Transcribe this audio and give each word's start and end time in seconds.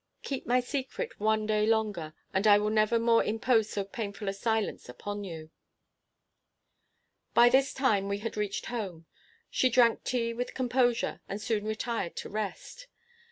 Keep 0.23 0.47
my 0.47 0.59
secret 0.61 1.19
one 1.19 1.45
day 1.45 1.67
longer, 1.67 2.15
and 2.33 2.47
I 2.47 2.57
will 2.57 2.71
never 2.71 2.97
more 2.97 3.23
impose 3.23 3.69
so 3.69 3.83
painful 3.85 4.27
a 4.29 4.33
silence 4.33 4.89
upon 4.89 5.23
you." 5.23 5.51
By 7.35 7.49
this 7.49 7.71
time 7.71 8.07
we 8.09 8.17
had 8.17 8.35
reached 8.35 8.65
home. 8.65 9.05
She 9.51 9.69
drank 9.69 10.03
tea 10.03 10.33
with 10.33 10.55
composure, 10.55 11.21
and 11.29 11.39
soon 11.39 11.65
retired 11.65 12.15
to 12.15 12.29
rest. 12.29 12.87